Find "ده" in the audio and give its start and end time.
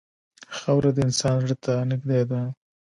2.29-2.41